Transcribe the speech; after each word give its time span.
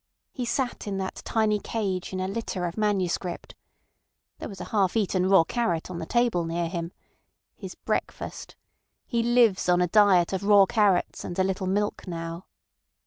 He 0.31 0.45
sat 0.45 0.87
in 0.87 0.97
that 0.97 1.21
tiny 1.25 1.59
cage 1.59 2.11
in 2.11 2.19
a 2.19 2.27
litter 2.27 2.65
of 2.65 2.75
manuscript. 2.75 3.53
There 4.39 4.49
was 4.49 4.59
a 4.59 4.63
half 4.73 4.97
eaten 4.97 5.29
raw 5.29 5.43
carrot 5.43 5.91
on 5.91 5.99
the 5.99 6.07
table 6.07 6.43
near 6.43 6.67
him. 6.67 6.91
His 7.55 7.75
breakfast. 7.75 8.55
He 9.05 9.21
lives 9.21 9.69
on 9.69 9.79
a 9.79 9.87
diet 9.87 10.33
of 10.33 10.41
raw 10.41 10.65
carrots 10.65 11.23
and 11.23 11.37
a 11.37 11.43
little 11.43 11.67
milk 11.67 12.07
now." 12.07 12.47